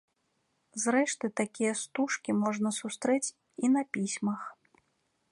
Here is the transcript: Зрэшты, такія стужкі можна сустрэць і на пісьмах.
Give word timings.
Зрэшты, 0.83 1.25
такія 1.41 1.73
стужкі 1.83 2.31
можна 2.43 2.69
сустрэць 2.79 3.33
і 3.67 3.69
на 3.75 3.81
пісьмах. 3.99 4.41